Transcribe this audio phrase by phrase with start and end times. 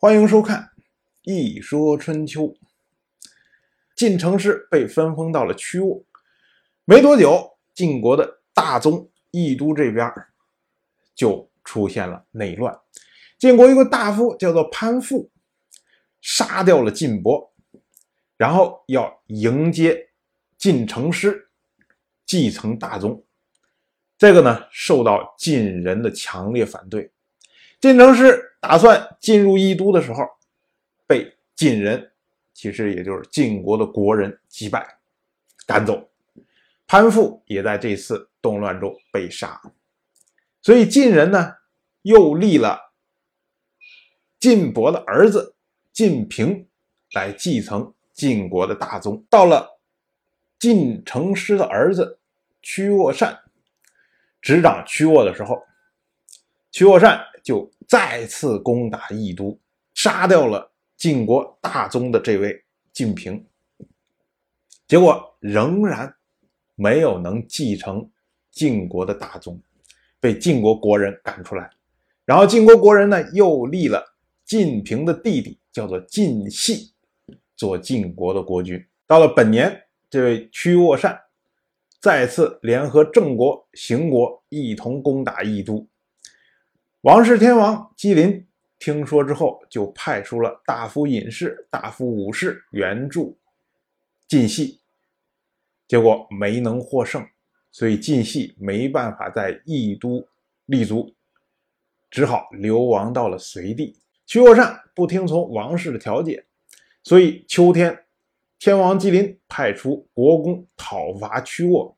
[0.00, 0.62] 欢迎收看
[1.22, 2.42] 《一说春秋》。
[3.96, 6.04] 晋城师被分封到了曲沃，
[6.84, 10.08] 没多久，晋国的大宗义都这边
[11.16, 12.78] 就出现了内乱。
[13.38, 15.28] 晋国一个大夫叫做潘父，
[16.20, 17.52] 杀掉了晋伯，
[18.36, 20.10] 然后要迎接
[20.56, 21.50] 晋城师
[22.24, 23.24] 继承大宗。
[24.16, 27.10] 这个呢，受到晋人的强烈反对。
[27.80, 30.24] 晋城师打算进入义都的时候，
[31.06, 32.10] 被晋人，
[32.52, 34.98] 其实也就是晋国的国人击败，
[35.64, 36.10] 赶走。
[36.88, 39.60] 潘父也在这次动乱中被杀。
[40.60, 41.54] 所以晋人呢，
[42.02, 42.92] 又立了
[44.40, 45.54] 晋伯的儿子
[45.92, 46.66] 晋平
[47.12, 49.24] 来继承晋国的大宗。
[49.30, 49.78] 到了
[50.58, 52.18] 晋城师的儿子
[52.60, 53.38] 屈沃善。
[54.40, 55.62] 执掌曲沃的时候，
[56.70, 59.58] 屈沃善就再次攻打义都，
[59.94, 63.44] 杀掉了晋国大宗的这位晋平。
[64.86, 66.14] 结果仍然
[66.74, 68.08] 没有能继承
[68.50, 69.60] 晋国的大宗，
[70.18, 71.70] 被晋国国人赶出来。
[72.24, 74.04] 然后晋国国人呢，又立了
[74.44, 76.92] 晋平的弟弟，叫做晋系，
[77.56, 78.82] 做晋国的国君。
[79.06, 81.18] 到了本年，这位屈沃善。
[82.00, 85.84] 再次联合郑国、邢国一同攻打义都。
[87.08, 88.46] 王室天王姬林
[88.78, 93.38] 听说之后，就派出了大夫尹氏、大夫武氏援助
[94.28, 94.82] 晋系，
[95.86, 97.26] 结果没能获胜，
[97.72, 100.22] 所以晋系没办法在义都
[100.66, 101.14] 立足，
[102.10, 103.98] 只好流亡到了隋地。
[104.26, 106.44] 屈沃善不听从王室的调解，
[107.02, 108.04] 所以秋天。
[108.58, 111.96] 天王吉林派出国公讨伐屈沃，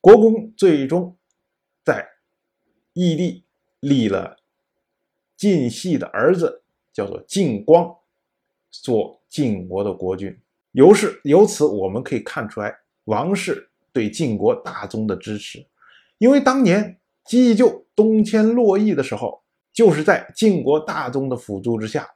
[0.00, 1.16] 国公最终
[1.82, 2.06] 在
[2.92, 3.44] 义地
[3.84, 4.36] 立了
[5.36, 7.94] 晋系的儿子，叫做晋光，
[8.70, 10.34] 做晋国的国君。
[10.72, 12.74] 由是由此我们可以看出来
[13.04, 15.64] 王室对晋国大宗的支持，
[16.18, 19.42] 因为当年姬义就东迁洛邑的时候，
[19.72, 22.08] 就是在晋国大宗的辅助之下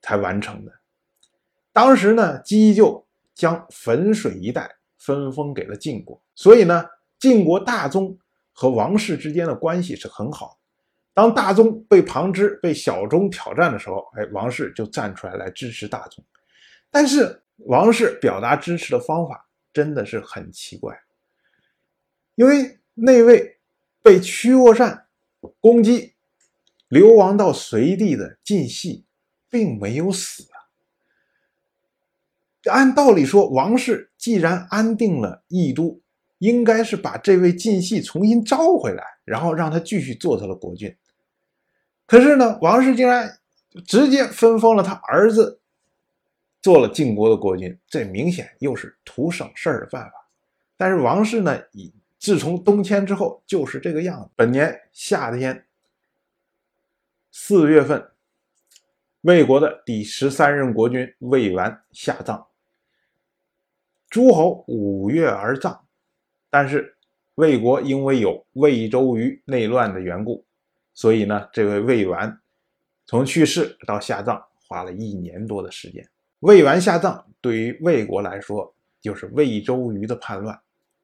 [0.00, 0.72] 才完成的。
[1.72, 4.68] 当时呢，姬就将汾水一带
[4.98, 6.84] 分封给了晋国，所以呢，
[7.18, 8.18] 晋国大宗
[8.52, 10.65] 和王室之间的关系是很好的。
[11.16, 16.22] 当大宗被旁支、被小宗挑战的时候，哎，王氏就站出来来支持大宗。
[16.90, 20.94] 但是王氏表达支持的方法真的是很奇怪，
[22.34, 23.58] 因为那位
[24.02, 25.06] 被屈沃善
[25.58, 26.12] 攻击、
[26.88, 29.06] 流亡到隋地的晋系
[29.48, 30.68] 并没有死啊。
[32.70, 35.98] 按道理说，王氏既然安定了义都，
[36.40, 40.94] 应该是把这位晋系重新招回来，然后让他继续做他的国君。
[42.06, 43.38] 可是呢，王室竟然
[43.84, 45.60] 直接分封了他儿子
[46.62, 50.12] 做了晋国的国君，这明显又是图省事儿的办法。
[50.76, 54.30] 但是王室呢，以自从东迁之后就是这个样子。
[54.36, 55.66] 本年夏天
[57.30, 58.10] 四月份，
[59.22, 62.46] 魏国的第十三任国君魏完下葬。
[64.08, 65.84] 诸侯五月而葬，
[66.48, 66.96] 但是
[67.34, 70.45] 魏国因为有魏周瑜内乱的缘故，
[70.96, 72.40] 所以呢，这位魏完
[73.04, 76.08] 从去世到下葬花了一年多的时间。
[76.40, 80.58] 魏完下葬对于魏国来说，就是魏周瑜的叛乱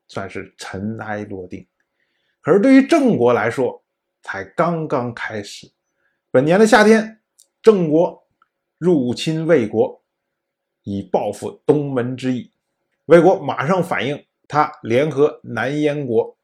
[0.09, 1.67] 算是尘埃落定。
[2.41, 3.85] 可是对于郑国来说，
[4.23, 5.71] 才刚刚开始。
[6.31, 7.21] 本年的夏天，
[7.63, 8.27] 郑国
[8.79, 10.03] 入侵魏国，
[10.85, 12.51] 以报复东门之意。
[13.05, 16.35] 魏国马上反应，他联合南燕国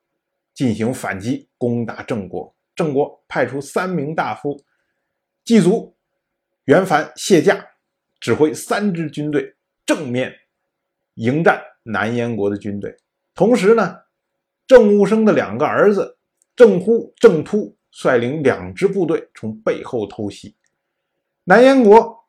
[0.52, 2.54] 进行反击，攻打郑国。
[2.78, 4.62] 郑国派出三名大夫，
[5.44, 5.96] 祭祖
[6.66, 7.66] 袁凡谢驾，
[8.20, 10.32] 指挥三支军队正面
[11.14, 12.96] 迎战南燕国的军队。
[13.34, 14.02] 同时呢，
[14.64, 16.18] 郑务生的两个儿子
[16.54, 20.54] 郑忽、郑突率领两支部队从背后偷袭。
[21.42, 22.28] 南燕国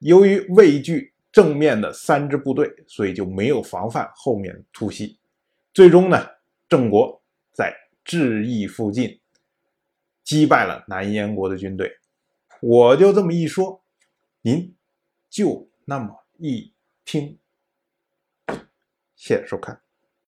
[0.00, 1.14] 由于畏惧。
[1.34, 5.18] 正面的三支部队，所以就没有防范后面突袭。
[5.72, 6.24] 最终呢，
[6.68, 7.20] 郑国
[8.04, 9.20] 至义附近
[10.22, 11.98] 击败了南燕国的军队。
[12.60, 13.84] 我就这么一说，
[14.42, 14.74] 您
[15.28, 16.72] 就那么一
[17.04, 17.38] 听。
[19.16, 19.83] 谢谢收看。